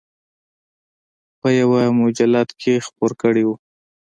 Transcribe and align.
په 1.39 1.47
یوه 1.61 1.81
مجلد 2.01 2.49
کې 2.61 2.73
خپور 2.85 3.11
کړی 3.21 3.43
و. 3.45 3.49